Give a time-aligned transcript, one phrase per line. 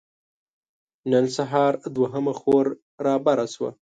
[1.11, 2.65] نن سهار دوهمه خور
[3.05, 3.69] رابره شوه.